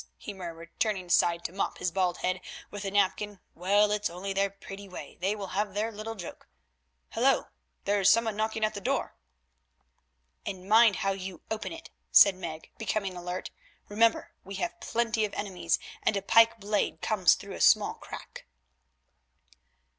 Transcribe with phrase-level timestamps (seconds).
[0.17, 4.33] he murmured, turning aside to mop his bald head with a napkin; "well, it's only
[4.33, 6.47] their pretty way, they will have their little joke.
[7.11, 7.49] Hullo,
[7.85, 9.15] there is someone knocking at the door."
[10.43, 13.51] "And mind how you open it," said Meg, becoming alert.
[13.89, 18.47] "Remember we have plenty of enemies, and a pike blade comes through a small crack."